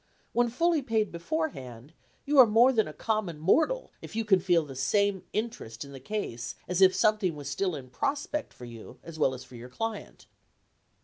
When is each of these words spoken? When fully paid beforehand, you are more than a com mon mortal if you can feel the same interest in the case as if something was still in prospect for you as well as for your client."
When 0.33 0.49
fully 0.49 0.81
paid 0.81 1.11
beforehand, 1.11 1.93
you 2.25 2.39
are 2.39 2.47
more 2.47 2.73
than 2.73 2.87
a 2.87 2.91
com 2.91 3.27
mon 3.27 3.37
mortal 3.37 3.91
if 4.01 4.15
you 4.15 4.25
can 4.25 4.39
feel 4.39 4.65
the 4.65 4.75
same 4.75 5.21
interest 5.31 5.85
in 5.85 5.91
the 5.91 5.99
case 5.99 6.55
as 6.67 6.81
if 6.81 6.95
something 6.95 7.35
was 7.35 7.47
still 7.47 7.75
in 7.75 7.91
prospect 7.91 8.51
for 8.51 8.65
you 8.65 8.97
as 9.03 9.19
well 9.19 9.35
as 9.35 9.43
for 9.43 9.55
your 9.55 9.69
client." 9.69 10.25